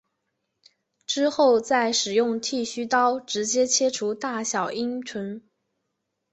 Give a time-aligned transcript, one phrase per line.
[1.05, 5.43] 之后再使用剃刀直接切除大小阴唇。